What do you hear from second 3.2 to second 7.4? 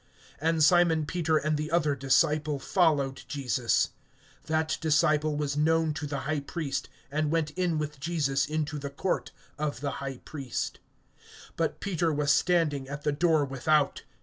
Jesus. That disciple was known to the high priest, and